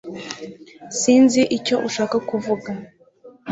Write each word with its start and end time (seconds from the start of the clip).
sinzi 0.99 1.41
icyo 1.57 1.75
ushaka 1.87 2.15
kuvuga 2.29 2.71